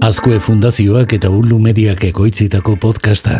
[0.00, 3.34] Azkue Fundazioak eta Ulu Mediak ekoitzitako podcasta.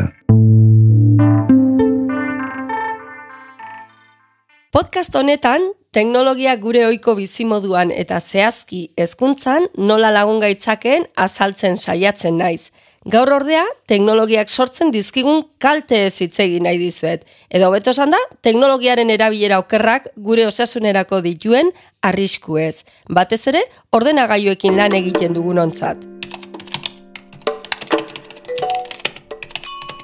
[4.68, 5.64] Podcast honetan,
[5.96, 12.68] teknologia gure ohiko bizimoduan eta zehazki hezkuntzan nola lagun gaitzaken azaltzen saiatzen naiz.
[13.08, 17.24] Gaur ordea, teknologiak sortzen dizkigun kalte ez hitzegi nahi dizuet.
[17.48, 22.84] Edo beto da, teknologiaren erabilera okerrak gure osasunerako dituen arrisku ez.
[23.08, 26.19] Batez ere, ordenagailuekin lan egiten dugun ontzat.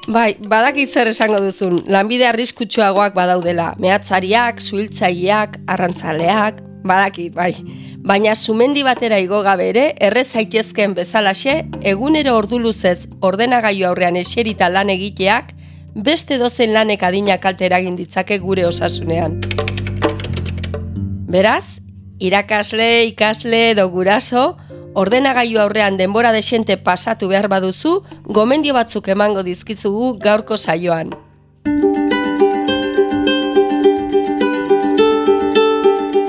[0.06, 7.50] Bai, badaki zer esango duzun, lanbide arriskutsuagoak badaudela, mehatzariak, suhiltzaileak, arrantzaleak, badakit, bai.
[8.06, 14.68] Baina sumendi batera igo gabe ere, errez zaitezkeen bezalaxe, egunero ordu luzez ordenagailu aurrean eserita
[14.70, 15.50] lan egiteak,
[15.96, 19.40] beste dozen lanek adina kalte eragin ditzake gure osasunean.
[21.26, 21.80] Beraz,
[22.22, 24.52] irakasle, ikasle edo guraso,
[24.96, 31.12] ordenagailu aurrean denbora desente pasatu behar baduzu, gomendio batzuk emango dizkizugu gaurko saioan.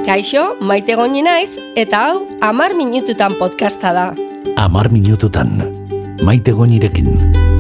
[0.08, 4.08] Kaixo, maite goni naiz, eta hau, amar minututan podcasta da.
[4.56, 5.60] Amar minututan,
[6.24, 7.57] maite gonirekin.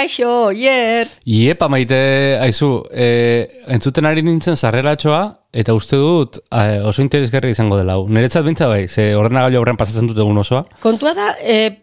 [0.00, 1.10] Kaixo, oier!
[1.28, 1.96] Iepa maite,
[2.40, 3.08] aizu, e,
[3.74, 5.18] entzuten ari nintzen zarrelatxoa,
[5.52, 7.98] eta uste dut e, oso interesgarri izango dela.
[8.08, 10.62] Neretzat bintza bai, ze ordenagailu aurrean pasatzen dut egun osoa.
[10.80, 11.82] Kontua da, e,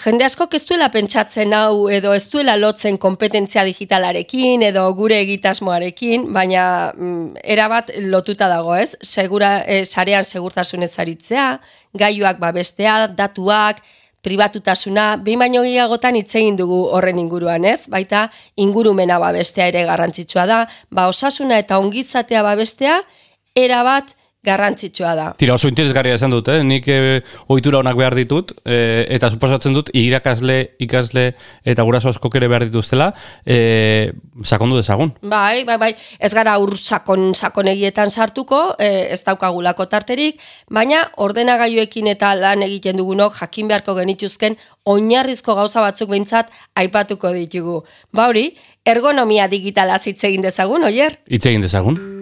[0.00, 6.24] jende asko ez duela pentsatzen hau, edo ez duela lotzen kompetentzia digitalarekin, edo gure egitasmoarekin,
[6.32, 6.64] baina
[6.96, 11.50] mm, erabat lotuta dago ez, Segura, e, sarean segurtasunez aritzea,
[12.00, 13.84] gaiuak babestea, datuak,
[14.28, 17.88] pribatutasuna, behin baino gehiagotan hitz egin dugu horren inguruan, ez?
[17.88, 18.28] Baita
[18.60, 20.60] ingurumena babestea ere garrantzitsua da,
[20.92, 23.00] ba osasuna eta ongizatea babestea
[23.56, 24.17] erabat
[24.48, 25.26] garrantzitsua da.
[25.38, 26.62] Tira oso interesgarria esan dut, eh?
[26.66, 27.20] nik e,
[27.52, 31.26] ohitura onak behar ditut, e, eta suposatzen dut, irakasle, ikasle,
[31.68, 33.10] eta guraso askok ere behar dituztela,
[33.46, 34.12] e,
[34.42, 35.14] sakondu dezagun.
[35.22, 42.10] Bai, bai, bai, ez gara ur sakon, sakonegietan sartuko, e, ez daukagulako tarterik, baina ordenagailuekin
[42.14, 44.58] eta lan egiten dugunok jakin beharko genituzken
[44.88, 47.82] oinarrizko gauza batzuk behintzat aipatuko ditugu.
[48.12, 48.50] Ba hori,
[48.88, 51.20] ergonomia digitala hitz egin dezagun, oier?
[51.28, 52.17] Hitz egin dezagun.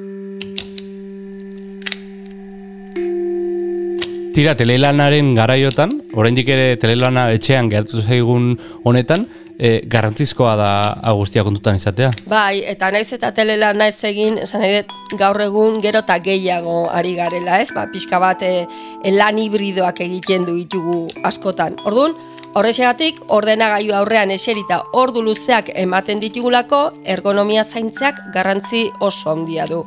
[4.36, 8.50] Tira, telelanaren garaiotan, oraindik ere telelana etxean gertu zaigun
[8.84, 9.22] honetan,
[9.56, 10.66] e, garrantzizkoa da
[11.08, 12.10] agustia kontutan izatea.
[12.28, 14.82] Bai, eta naiz eta telelana ez egin, esan nahi
[15.16, 17.70] gaur egun gero eta gehiago ari garela, ez?
[17.72, 18.66] Ba, pixka bat e,
[19.16, 21.78] lan hibridoak egiten du ditugu askotan.
[21.88, 22.12] Orduan,
[22.52, 29.86] horrexegatik ordenagailu aurrean eserita ordu luzeak ematen ditugulako ergonomia zaintzeak garrantzi oso handia du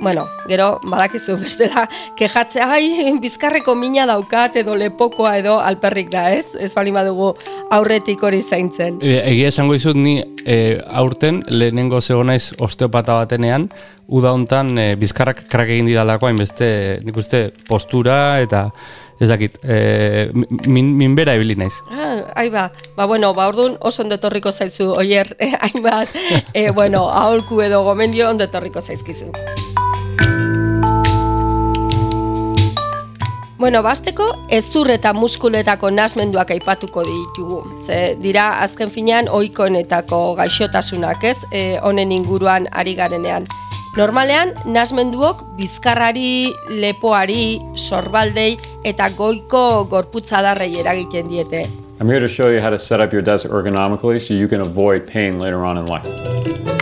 [0.00, 1.84] bueno, gero, badakizu bestela,
[2.16, 6.56] kejatzea, ai, bizkarreko mina daukat edo lepokoa edo alperrik da, ez?
[6.58, 7.34] Ez bali badugu
[7.70, 8.98] aurretik hori zaintzen.
[9.04, 13.68] E, egia esango izut ni e, aurten lehenengo zegonaiz osteopata batenean,
[14.08, 16.72] uda hontan e, bizkarrak krak egin didalako, hainbeste,
[17.04, 18.68] nik uste, postura eta
[19.20, 20.30] ez dakit, e,
[20.66, 21.74] min, min bera ibili naiz.
[21.92, 26.16] Ah, ai ba, ba bueno, ba orduan oso ondo etorriko zaizu, oier, eh, hainbat,
[26.54, 29.28] eh, bueno, aholku edo gomendio ondo etorriko zaizkizu.
[33.60, 34.24] Bueno, basteko
[34.56, 37.58] ezur eta muskuletako nasmenduak aipatuko ditugu.
[37.84, 41.36] Ze dira azken finean ohikoenetako gaixotasunak, ez?
[41.52, 43.44] E, honen inguruan ari garenean.
[43.98, 48.56] Normalean nasmenduok bizkarrari, lepoari, sorbaldei
[48.88, 51.66] eta goiko gorputzadarrei eragiten diete.
[52.00, 54.62] I'm here to show you how to set up your desk ergonomically so you can
[54.62, 56.79] avoid pain later on in life.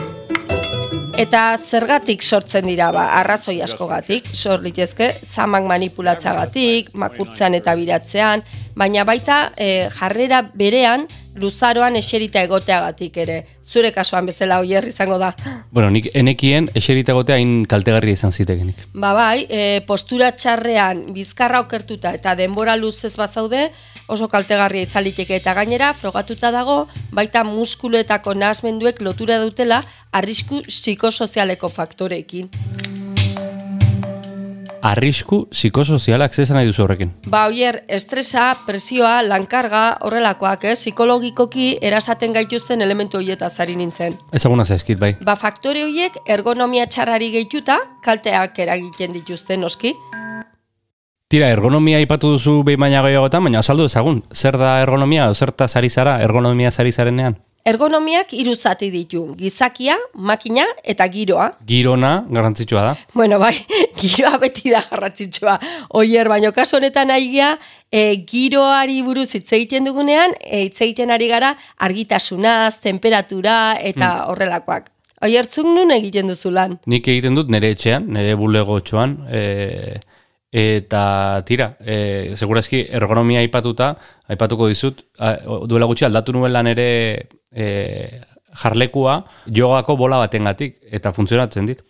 [1.19, 8.45] Eta zergatik sortzen dira ba, arrazoi askogatik, sor litezke, zamak manipulatzagatik, makurtzean eta biratzean,
[8.79, 11.07] baina baita e, jarrera berean
[11.39, 13.39] luzaroan eserita egoteagatik ere.
[13.69, 15.33] Zure kasuan bezala oier izango da.
[15.71, 18.87] Bueno, nik enekien eserita egotea hain kaltegarria izan zitekenik.
[18.95, 23.69] Ba bai, e, postura txarrean bizkarra okertuta eta denbora luzez bazaude,
[24.09, 29.83] oso kaltegarria izaliteke eta gainera frogatuta dago, baita muskuloetako nahazmenduek lotura dutela
[30.13, 32.97] arrisku psikosozialeko faktoreekin
[34.83, 37.13] arrisku psikosozialak zesan nahi duzu horrekin?
[37.31, 40.75] Ba, oier, estresa, presioa, lankarga, horrelakoak, eh?
[40.79, 44.19] psikologikoki erasaten gaituzten elementu horieta zari nintzen.
[44.33, 45.15] Ezaguna zaizkit, bai.
[45.25, 49.95] Ba, faktore horiek ergonomia txarrari gehituta, kalteak eragiten dituzten, oski.
[51.29, 54.23] Tira, ergonomia ipatu duzu behin baina gehiagotan, baina azaldu ezagun.
[54.33, 57.37] Zer da ergonomia, o zerta zari zara, ergonomia zari zarenean?
[57.69, 61.51] Ergonomiak hiru zati ditu, gizakia, makina eta giroa.
[61.69, 62.93] Girona garrantzitsua da.
[63.15, 63.55] Bueno, bai,
[64.01, 65.59] giroa beti da garrantzitsua.
[66.01, 67.55] Oier, baino kasu honetan aigia,
[67.93, 71.55] e, giroari buruz hitz egiten dugunean, e, hitz egiten ari gara
[71.89, 73.59] argitasunaz, temperatura
[73.93, 74.93] eta horrelakoak.
[75.27, 76.79] Oier, zuk nun egiten duzu lan?
[76.87, 79.99] Nik egiten dut nire etxean, nire bulegotxoan, e,
[80.55, 81.03] eta
[81.49, 83.91] tira, e, segurazki ergonomia aipatuta,
[84.31, 85.35] aipatuko dizut, a,
[85.69, 86.87] duela gutxi aldatu nuen lan ere
[87.53, 87.67] e,
[88.63, 91.83] jarlekua jogako bola batengatik eta funtzionatzen dit.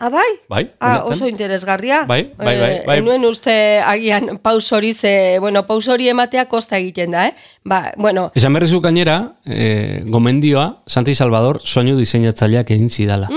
[0.00, 0.70] Ah, bai?
[0.78, 2.04] Ah, oso interesgarria.
[2.06, 2.98] Bai, bai, bai, Eh, bai.
[3.00, 7.34] enuen uste agian paus hori ze, bueno, paus hori ematea kosta egiten da, eh?
[7.64, 13.28] Ba, bueno, Esan berrizu gainera, eh, gomendioa, Santi Salvador, soinu diseinatzaileak egin zidala.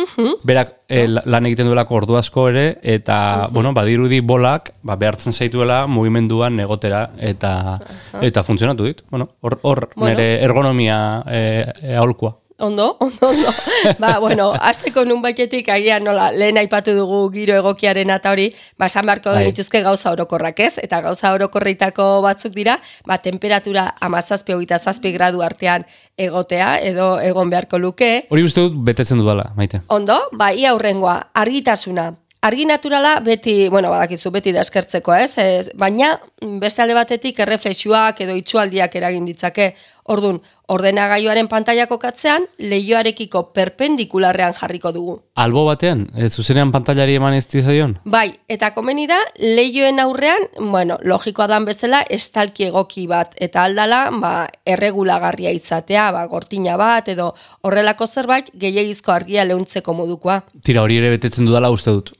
[0.44, 5.34] Berak e, la- lan egiten duelako ordu asko ere, eta, bueno, badirudi bolak, ba, behartzen
[5.34, 7.80] zaituela mugimenduan egotera, eta,
[8.22, 9.02] eta funtzionatu dit.
[9.10, 10.14] Bueno, hor, hor Bueno.
[10.16, 12.38] nire ergonomia e, e, aholkua.
[12.62, 13.54] Ondo, ondo, ondo.
[14.00, 18.86] ba, bueno, azteko nun baitetik agian nola, lehen aipatu dugu giro egokiaren eta hori, ba,
[18.86, 19.48] esan beharko Bai.
[19.48, 22.78] genituzke gauza orokorrak ez, eta gauza orokorreitako batzuk dira,
[23.10, 25.88] ba, temperatura amazazpi hogeita zazpi gradu artean
[26.18, 28.12] egotea, edo egon beharko luke.
[28.30, 29.82] Hori uste dut betetzen dudala, maite.
[29.90, 32.12] Ondo, ba, ia aurrengoa, argitasuna.
[32.42, 35.36] Argi naturala beti, bueno, badakizu, beti da eskertzeko, ez?
[35.38, 36.16] ez baina,
[36.62, 39.68] beste alde batetik erreflexuak edo itxualdiak eragin ditzake.
[40.12, 40.42] Ordun,
[40.72, 45.16] ordenagailuaren pantaila kokatzean, leioarekiko perpendikularrean jarriko dugu.
[45.40, 47.98] Albo batean, e, zuzenean pantailari eman ez dizaion?
[48.12, 54.04] Bai, eta komeni da, leioen aurrean, bueno, logikoa dan bezala, estalki egoki bat, eta aldala,
[54.24, 54.34] ba,
[54.76, 57.32] erregulagarria izatea, ba, gortina bat, edo
[57.68, 60.42] horrelako zerbait, gehiagizko argia leuntzeko modukoa.
[60.64, 62.16] Tira hori ere betetzen dudala uste dut.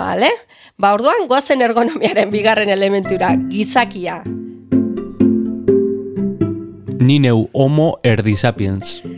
[0.00, 0.34] Vale?
[0.80, 4.22] Ba, orduan, goazen ergonomiaren bigarren elementura, gizakia.
[7.00, 9.00] Ni neu homo erdisapiens.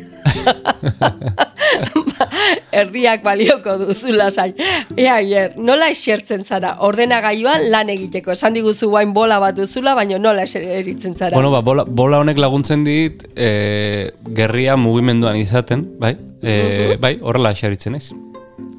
[2.72, 4.52] Erdiak balioko duzu lasai.
[4.96, 8.32] Ea, hier, nola esertzen zara, ordenagailuan lan egiteko.
[8.36, 11.34] Esan diguzu guain bola bat duzula, baina nola eseritzen zara.
[11.34, 16.14] Bueno, ba, bola, bola honek laguntzen dit e, gerria mugimenduan izaten, bai?
[16.42, 18.06] E, bai, horrela xaritzen ez.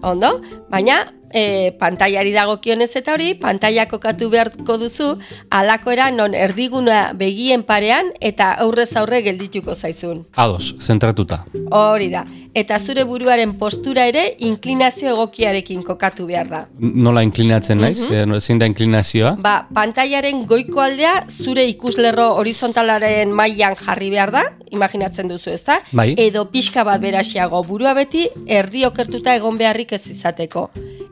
[0.03, 0.38] Ondo?
[0.71, 1.03] Baina,
[1.33, 5.09] e, pantailari dagokionez eta hori, pantaila kokatu beharko duzu,
[5.50, 10.24] alakoera non erdiguna begien parean eta aurrez aurre geldituko zaizun.
[10.38, 11.44] Ados, zentratuta.
[11.71, 12.24] Hori da.
[12.53, 16.62] Eta zure buruaren postura ere inklinazio egokiarekin kokatu behar da.
[16.80, 18.00] Nola inklinatzen naiz?
[18.01, 18.39] Mm -hmm.
[18.39, 19.35] Zein da inklinazioa?
[19.41, 25.80] Ba, pantailaren goiko aldea zure ikuslerro horizontalaren mailan jarri behar da, imaginatzen duzu ez da?
[25.91, 26.13] Bai.
[26.18, 30.69] Edo pixka bat berasiago burua beti erdi okertuta egon beharrik ez izateko.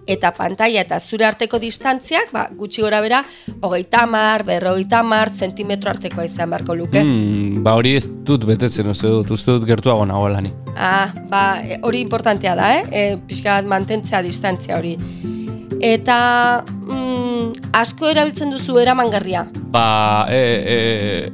[0.09, 3.21] Eta pantaila eta zure arteko distantziak, ba, gutxi gora bera,
[3.61, 7.03] hogeita mar, berrogeita mar, zentimetro artekoa izan beharko luke.
[7.05, 10.53] Hmm, ba hori ez dut betetzen uste dut, uste dut gertuago nagoela ni.
[10.75, 12.83] Ah, ba, e, hori importantea da, eh?
[12.89, 14.95] E, pixka mantentzea distantzia hori.
[15.81, 16.17] Eta
[16.65, 19.45] mm, asko erabiltzen duzu eramangarria.
[19.73, 20.79] Ba, e, e,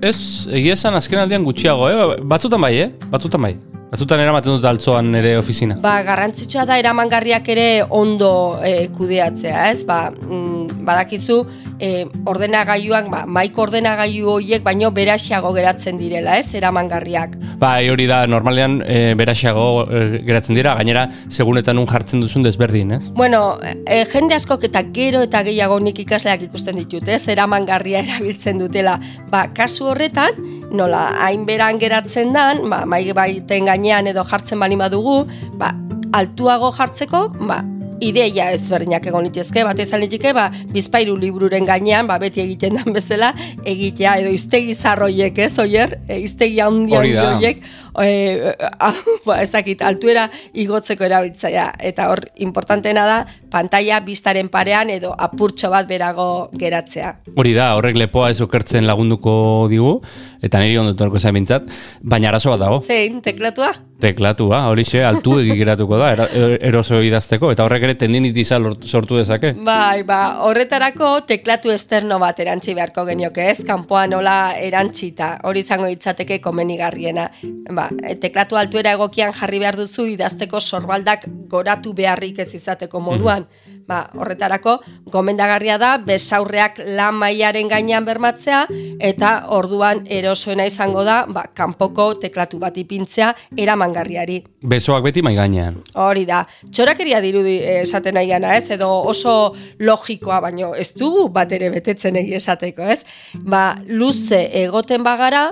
[0.10, 0.20] ez,
[0.52, 2.22] egia esan azken aldean gutxiago, eh?
[2.24, 2.92] Batzutan bai, eh?
[3.12, 3.56] Batzutan bai.
[3.88, 5.78] Batzutan eramaten dut altzoan nire ofizina.
[5.80, 9.86] Ba, garrantzitsua da eramangarriak ere ondo e, kudeatzea, ez?
[9.88, 10.56] Ba, mm,
[10.88, 11.42] badakizu,
[11.80, 16.54] e, ordenagailuak, ba, maiko ordenagailu horiek baino berasiago geratzen direla, ez?
[16.57, 17.38] Eramangarriak.
[17.62, 22.98] Ba, hori da, normalean e, beraxago e, geratzen dira, gainera, segunetan un jartzen duzun desberdin,
[22.98, 23.01] ez?
[23.18, 27.24] Bueno, e, jende askok eta gero eta gehiago nik ikasleak ikusten ditut, ez?
[27.34, 28.98] Eramangarria erabiltzen dutela.
[29.32, 30.39] Ba, kasu horretan,
[30.72, 35.24] nola, hainberan geratzen dan, ba, mai baiten gainean edo jartzen bali badugu,
[35.60, 35.74] ba,
[36.17, 37.62] altuago jartzeko, ba,
[38.04, 42.96] ideia ezberdinak egon litezke, bat izan liteke, ba, bizpairu libruren gainean, ba, beti egiten den
[42.96, 43.34] bezala,
[43.66, 45.98] egitea, edo iztegi zarroiek, ez, oier?
[46.08, 47.63] E, iztegi handi horiek,
[48.01, 48.54] e,
[49.27, 51.72] ba, ez dakit, altuera igotzeko erabiltzaia.
[51.80, 53.18] Eta hor, importanteena da,
[53.51, 57.13] pantalla bistaren parean edo apurtxo bat berago geratzea.
[57.36, 59.98] Hori da, horrek lepoa ez okertzen lagunduko digu,
[60.44, 61.68] eta niri ondo etorko zain bintzat,
[62.01, 62.80] baina arazo bat dago.
[62.86, 63.72] Zein, teklatua?
[64.01, 69.54] Teklatua, hori xe, altu geratuko da, er- eroso idazteko, eta horrek ere tendinitiza sortu dezake.
[69.66, 75.89] Bai, ba, horretarako teklatu esterno bat erantzi beharko genioke ez, kanpoan nola erantzita, hori izango
[75.89, 77.30] ditzateke komenigarriena.
[77.74, 77.87] Ba,
[78.22, 83.48] teklatu altuera egokian jarri behar duzu idazteko sorbaldak goratu beharrik ez izateko moduan.
[83.88, 84.74] Ba, horretarako
[85.13, 88.65] gomendagarria da besaurreak lan mailaren gainean bermatzea
[89.00, 94.41] eta orduan erosoena izango da ba, kanpoko teklatu bat ipintzea eramangarriari.
[94.67, 95.79] Besoak beti mai gainean.
[95.96, 98.67] Hori da, txorakeria dirudi eh, esaten nahi gana, ez?
[98.75, 99.38] Edo oso
[99.79, 103.06] logikoa, baino ez dugu bat ere betetzen egi esateko, ez?
[103.39, 105.48] Ba, luze egoten bagara,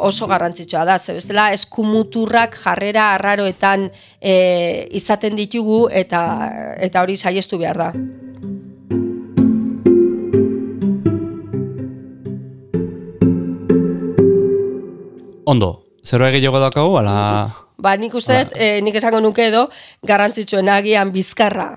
[0.00, 3.90] oso garrantzitsua da, ze bestela eskumuturrak jarrera arraroetan
[4.20, 6.22] e, izaten ditugu eta
[6.80, 7.92] eta hori saiestu behar da.
[15.50, 15.70] Ondo,
[16.06, 17.14] zerbait gehiago daukagu, ala...
[17.80, 19.64] Ba, nik uste, dut, eh, nik esango nuke edo,
[20.06, 21.72] garrantzitsuena agian bizkarra.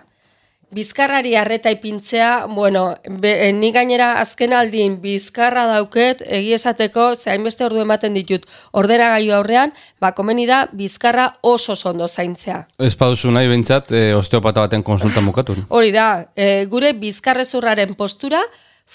[0.74, 7.66] Bizkarrari arreta ipintzea, bueno, be, eh, ni gainera azken aldin bizkarra dauket, egi esateko, hainbeste
[7.68, 12.64] ordu ematen ditut, ordera gaiu aurrean, ba, komeni da, bizkarra oso ondo zaintzea.
[12.80, 15.56] Ez paduzu nahi behintzat, e, osteopata baten konsulta mukatu.
[15.70, 18.42] Hori da, e, gure bizkarrezurraren postura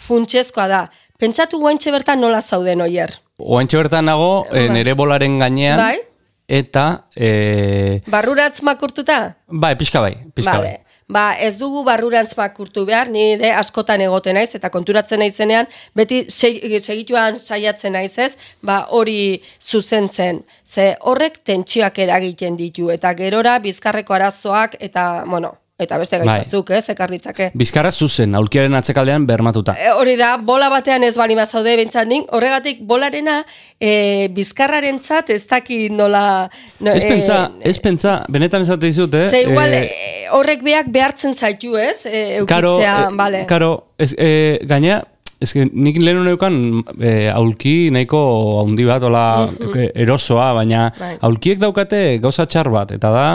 [0.08, 0.82] funtsezkoa da.
[1.18, 3.14] Pentsatu guaintxe bertan nola zauden oier.
[3.38, 4.74] Oantxe bertan nago, e, Bai.
[4.80, 5.96] nere bolaren gainean, Bai?
[6.48, 7.04] eta...
[7.14, 9.36] E, Barruratz makurtuta?
[9.46, 10.76] bai, pixka bai, pixka bai.
[11.08, 16.80] Ba, ez dugu barrurantz makurtu behar, nire askotan egoten naiz, eta konturatzen naizenean, beti se-
[16.84, 20.42] segituan saiatzen naiz ez, ba, hori zuzentzen.
[20.64, 26.40] Ze horrek tentsioak eragiten ditu, eta gerora bizkarreko arazoak, eta, bueno, eta beste Bai.
[26.42, 27.50] gaitzak, ez, ekar ditzake.
[27.54, 29.76] Bizkarra zuzen, aulkiaren atzekaldean bermatuta.
[29.78, 33.44] E, hori da, bola batean ez bali mazaude bentsat nik, horregatik bolarena
[33.78, 36.24] e, bizkarrarentzat ez dakit nola...
[36.82, 39.28] No, Ez pentsa, ez pentsa, benetan esate dizut, eh?
[39.30, 42.00] Ze igual, Eh, e, horrek beak behartzen zaitu, ez?
[42.06, 43.44] E, eukitzea, eh, bale.
[43.46, 45.04] karo, ez, eh, gaina,
[45.40, 46.54] ez que nik lehen neukan
[46.98, 48.18] eh, aulki nahiko
[48.64, 49.22] handi bat, ola
[49.76, 51.12] eh, erosoa, baina Bai.
[51.28, 53.26] aulkiek daukate gauza txar bat, eta da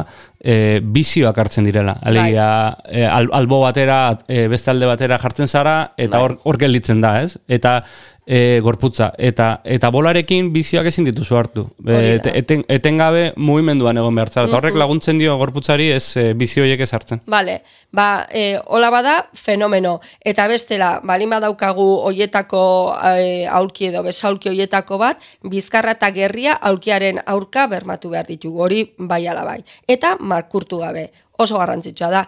[0.44, 1.96] eh, bizioak hartzen direla.
[2.02, 7.02] Alegia, eh, al, albo batera, eh, beste alde batera jartzen zara, eta hor, hor gelditzen
[7.02, 7.38] da, ez?
[7.48, 7.80] Eta
[8.26, 11.66] eh, gorputza, eta eta bolarekin bizioak ezin dituzu hartu.
[11.84, 12.00] Da.
[12.34, 16.86] eten, etengabe mugimenduan egon behar zara, eta horrek laguntzen dio gorputzari ez eh, bizio horiek
[16.86, 17.24] ez hartzen.
[17.28, 20.00] Bale, ba, e, hola bada, fenomeno.
[20.24, 22.64] Eta bestela, balin badaukagu hoietako
[22.96, 28.84] e, aulki edo besaulki hoietako bat, bizkarra eta gerria aulkiaren aurka bermatu behar ditugu, hori
[28.98, 29.60] bai ala bai.
[29.88, 32.24] Eta markurtu gabe, oso garrantzitsua da.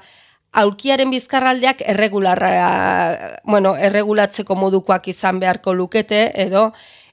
[0.56, 2.52] Aulkiaren bizkarraldeak erregularra,
[3.44, 6.70] bueno, erregulatzeko modukoak izan beharko lukete, edo,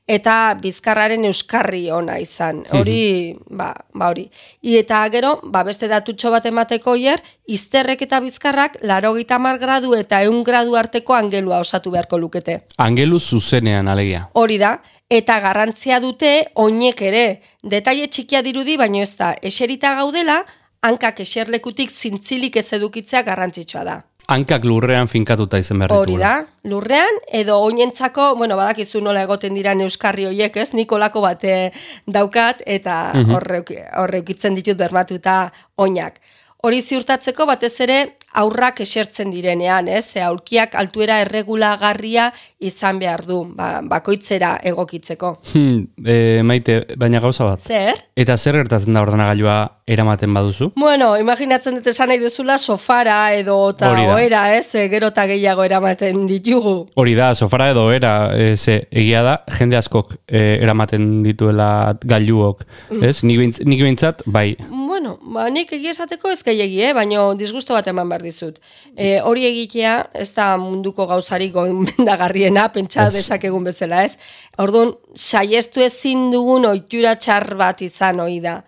[0.06, 2.62] eta bizkarraren euskarri ona izan.
[2.75, 4.25] Hori, ba, ba hori.
[4.62, 9.94] I, eta gero, ba, beste datutxo bat emateko hier, izterrek eta bizkarrak laro mar gradu
[9.94, 12.62] eta eun gradu arteko angelua osatu beharko lukete.
[12.78, 14.28] Angelu zuzenean alegia.
[14.34, 17.42] Hori da, eta garrantzia dute oinek ere.
[17.62, 20.44] Detaile txikia dirudi, baino ez da, eserita gaudela,
[20.82, 24.00] hankak eserlekutik zintzilik ez edukitzea garrantzitsua da.
[24.32, 26.36] Hankak lurrean finkatuta izen behar Hori da,
[26.70, 30.70] lurrean, edo oinentzako, bueno, badakizu nola egoten dira euskarri hoiek, ez?
[30.78, 31.72] Nik olako bate
[32.06, 33.64] daukat, eta horre,
[33.98, 36.20] horre ukitzen ditut bermatuta oinak.
[36.62, 37.98] Hori ziurtatzeko batez ere
[38.32, 40.04] aurrak esertzen direnean, ez?
[40.12, 42.30] Ze aulkiak altuera erregulagarria
[42.62, 45.34] izan behar du, ba, bakoitzera egokitzeko.
[45.52, 47.62] Hmm, e, maite, baina gauza bat.
[47.62, 48.00] Zer?
[48.16, 49.56] Eta zer gertatzen da ordenagailua
[49.92, 50.70] eramaten baduzu?
[50.78, 54.70] Bueno, imaginatzen dut esan nahi duzula sofara edo eta oera, ez?
[54.92, 56.76] Gero eta gehiago eramaten ditugu.
[56.96, 61.68] Hori da, sofara edo era, e, ze, egia da, jende askok e, eramaten dituela
[62.00, 62.64] gailuok,
[63.02, 63.18] ez?
[63.26, 64.52] Nik, beintz, nik behintzat, bai,
[64.92, 66.90] Bueno, ba, nik egia esateko ez gehiagi, eh?
[66.94, 68.60] baina disgusto bat eman behar dizut.
[68.96, 74.16] E, hori egitea ez da munduko gauzarik gomendagarriena, pentsa dezakegun bezala, ez?
[74.62, 78.60] Orduan, saiestu ezin dugun ohitura txar bat izan ohi da.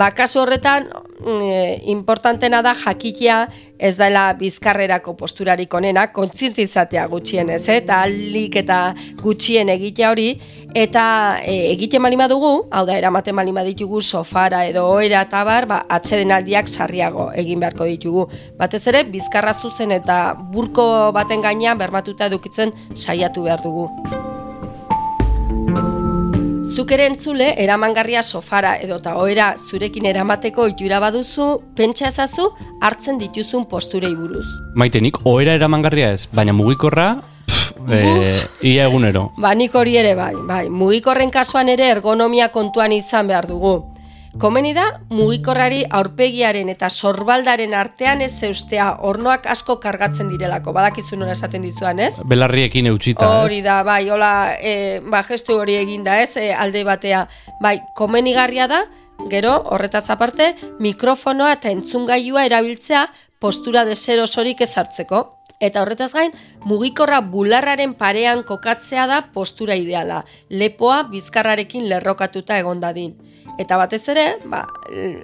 [0.00, 3.42] Ba, kasu horretan, mm, e, importantena da jakitea
[3.76, 7.76] ez dela bizkarrerako posturarik onena, kontzientizatea gutxienez, eh?
[7.82, 8.78] eta alik eta
[9.20, 10.30] gutxien egitea hori,
[10.74, 15.66] eta e, egiten malima dugu, hau da, eramaten malima ditugu sofara edo oera eta bar,
[15.66, 18.26] ba, atsedenaldiak sarriago egin beharko ditugu.
[18.58, 23.88] Batez ere, bizkarra zuzen eta burko baten gainean bermatuta edukitzen saiatu behar dugu.
[26.70, 32.46] Zuk ere entzule, eramangarria sofara edo eta oera zurekin eramateko itura baduzu, pentsa ezazu
[32.80, 34.46] hartzen dituzun posturei buruz.
[34.74, 37.16] maite nik, oera eramangarria ez, baina mugikorra,
[37.88, 39.30] e, ia egunero.
[39.38, 43.78] Ba, nik hori ere bai, bai, mugikorren kasuan ere ergonomia kontuan izan behar dugu.
[44.38, 51.34] Komeni da, mugikorrari aurpegiaren eta sorbaldaren artean ez zeustea ornoak asko kargatzen direlako, badakizu nola
[51.34, 52.12] esaten dizuan, ez?
[52.30, 57.24] Belarriekin eutxita, Hori da, bai, hola, e, ba, gestu hori eginda, ez, e, alde batea.
[57.60, 58.84] Bai, komenigarria da,
[59.32, 63.08] gero, horretaz aparte, mikrofonoa eta entzungailua erabiltzea
[63.40, 65.24] postura deserosorik ez hartzeko.
[65.60, 66.30] Eta horretaz gain,
[66.64, 73.16] mugikorra bularraren parean kokatzea da postura ideala, lepoa bizkarrarekin lerrokatuta egon dadin.
[73.60, 74.62] Eta batez ere, ba,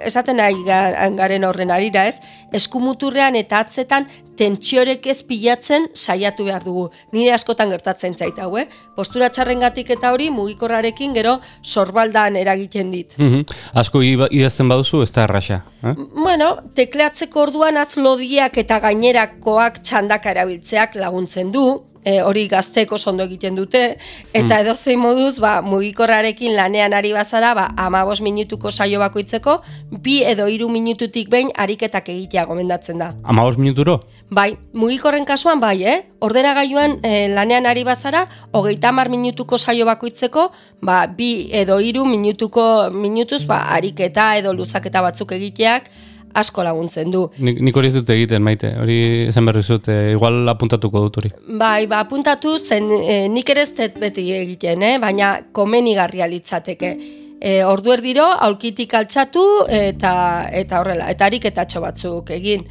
[0.04, 2.18] esaten ari garen horren arira ez,
[2.56, 6.90] eskumuturrean eta atzetan tentziorek ez pilatzen saiatu behar dugu.
[7.16, 8.66] Nire askotan gertatzen zaita, hau, eh?
[8.96, 13.16] Postura txarrengatik eta hori mugikorrarekin gero sorbaldan eragiten dit.
[13.16, 13.56] Mm -hmm.
[13.74, 15.62] Asko idazten baduzu, ez da erraxa.
[15.82, 15.94] Eh?
[15.96, 23.56] Bueno, tekleatzeko orduan atzlodiak eta gainerakoak txandaka erabiltzeak laguntzen du, e, hori gazteko ondo egiten
[23.56, 23.98] dute,
[24.32, 24.60] eta mm.
[24.62, 30.46] edo zein moduz, ba, mugikorrarekin lanean ari bazara, ba, amabos minutuko saio bakoitzeko, bi edo
[30.46, 33.14] hiru minututik behin ariketak egitea gomendatzen da.
[33.24, 34.04] Amabos minuturo?
[34.30, 36.02] Bai, mugikorren kasuan bai, eh?
[36.20, 40.52] Ordena gaiuan e, lanean ari bazara, hogeita mar minutuko saio bakoitzeko,
[40.82, 45.90] ba, bi edo hiru minutuko minutuz, ba, ariketa edo luzaketa batzuk egiteak,
[46.36, 47.26] asko laguntzen du.
[47.38, 48.98] Nik, nik hori dut egiten, maite, hori
[49.30, 51.32] esan berri zut, e, igual apuntatuko dut hori.
[51.60, 54.96] Bai, ba, apuntatu zen e, nik ere ez beti egiten, eh?
[55.02, 56.96] baina komenigarria litzateke.
[57.36, 60.12] E, ordu erdiro, aulkitik altxatu eta
[60.56, 62.64] eta horrela, eta ariketatxo batzuk egin.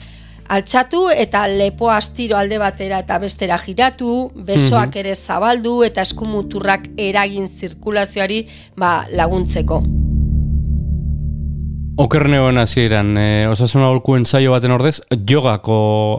[0.55, 4.99] Altxatu eta lepo astiro alde batera eta bestera giratu, besoak mhm.
[5.01, 8.43] ere zabaldu eta eskumuturrak eragin zirkulazioari
[8.77, 9.81] ba, laguntzeko.
[11.97, 14.97] Okerrene hoen hasieran, e, osasun aholkuen saio baten ordez,
[15.29, 15.77] jogako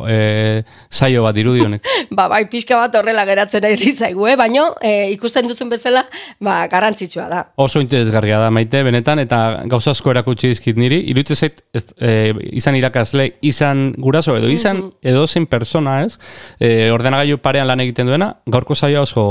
[0.09, 1.85] e, saio bat irudionek.
[2.17, 4.39] ba, bai, pixka bat horrela geratzen ari zaigu, eh?
[4.41, 6.07] baina e, ikusten duzun bezala,
[6.41, 7.43] ba, garantzitsua da.
[7.61, 12.33] Oso interesgarria da, maite, benetan, eta gauza asko erakutsi dizkit niri, iruditze zait, ez, e,
[12.57, 15.13] izan irakasle, izan guraso edo, izan mm -hmm.
[15.13, 16.17] edo zein persona, ez?
[16.59, 19.27] E, ordenagailu parean lan egiten duena, gaurko saio oso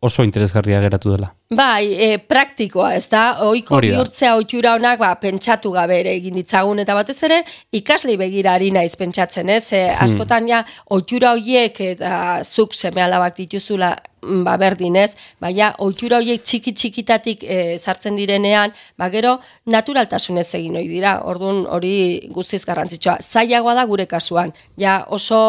[0.00, 1.34] oso interesgarria geratu dela.
[1.50, 6.78] Bai, e, praktikoa, ez da, oiko bihurtzea oitura honak, ba, pentsatu gabe ere egin ditzagun,
[6.78, 7.40] eta batez ere,
[7.74, 9.72] ikaslei begira ari naiz pentsatzen, ez?
[9.74, 10.60] E, askotan ja,
[10.94, 12.12] oitura hoiek eta
[12.44, 13.90] zuk seme alabak dituzula,
[14.22, 15.16] mm, ba, berdin, ez?
[15.42, 19.40] Baina, oitura hoiek txiki txikitatik e, sartzen direnean, ba, gero,
[19.74, 21.94] naturaltasunez egin hori dira, orduan hori
[22.30, 23.18] guztiz garrantzitsua.
[23.26, 25.40] Zaiagoa da gure kasuan, ja, oso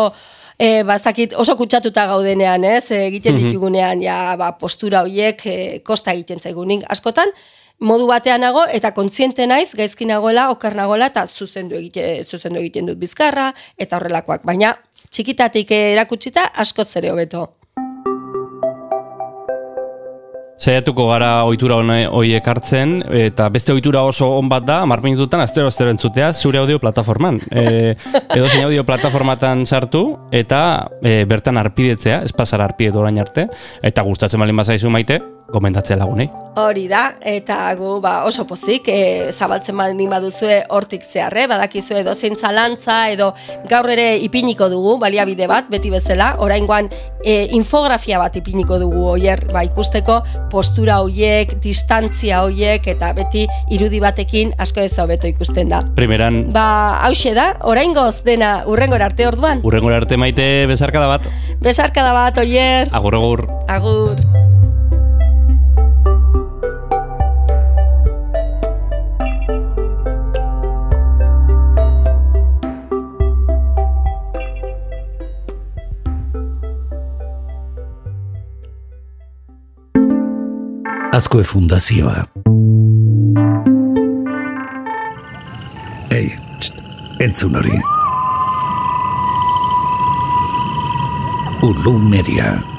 [0.61, 2.91] e, bazakit oso kutsatuta gaudenean, ez?
[2.91, 3.47] E, egiten mhm.
[3.47, 5.57] ditugunean ja ba, postura hoiek e,
[5.91, 7.35] kosta egiten zaigunik askotan
[7.81, 12.91] modu batean nago eta kontziente naiz gaizki nagoela, oker nagoela eta zuzendu egite, zuzendu egiten
[12.91, 14.75] dut bizkarra eta horrelakoak, baina
[15.09, 17.49] txikitatik erakutsita asko zere hobeto.
[20.61, 21.79] Zaiatuko gara ohitura
[22.13, 26.61] horiek hartzen, eta beste ohitura oso on bat da, amar minututan, aztero aztero entzutea, zure
[26.61, 27.41] audio plataforman.
[27.61, 27.95] E,
[28.35, 33.47] edo zein audio plataformatan sartu, eta e, bertan arpidetzea, ez pasar arpidetu orain arte,
[33.81, 35.19] eta gustatzen balin bazaizu maite,
[35.51, 36.29] gomendatzea lagunei.
[36.59, 42.35] Hori da, eta gu ba, oso pozik, e, zabaltzen baldin baduzue hortik zeharre, badakizue dozein
[42.35, 43.29] zalantza edo
[43.71, 46.67] gaur ere ipiniko dugu, baliabide bat, beti bezala, orain
[47.23, 50.19] e, infografia bat ipiniko dugu oier, ba, ikusteko
[50.51, 55.81] postura hoiek, distantzia hoiek, eta beti irudi batekin asko ez hobeto ikusten da.
[55.95, 56.51] Primeran.
[56.51, 59.63] Ba, hause da, orain goz dena urrengor arte orduan.
[59.63, 61.31] Urrengor arte maite bezarkada bat.
[61.63, 62.91] Bezarkada bat, oier.
[62.91, 63.47] Agur, agur.
[63.71, 64.50] Agur.
[81.21, 82.27] Vasco de Fundasiva.
[86.09, 86.33] Ei,
[87.19, 87.77] entzun hori.
[91.61, 92.70] Ulu Media.